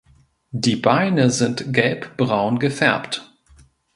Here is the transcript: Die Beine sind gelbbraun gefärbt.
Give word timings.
Die 0.49 0.77
Beine 0.77 1.29
sind 1.29 1.71
gelbbraun 1.75 2.57
gefärbt. 2.57 3.31